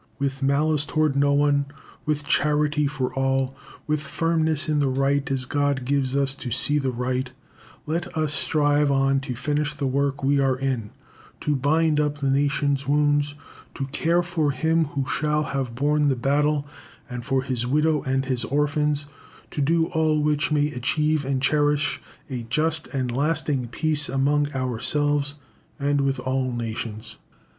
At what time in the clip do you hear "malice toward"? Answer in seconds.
0.41-1.15